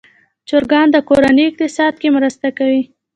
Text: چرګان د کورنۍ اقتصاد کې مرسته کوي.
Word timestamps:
چرګان 0.49 0.87
د 0.91 0.97
کورنۍ 1.09 1.43
اقتصاد 1.47 1.93
کې 2.01 2.09
مرسته 2.17 2.47
کوي. 2.57 2.83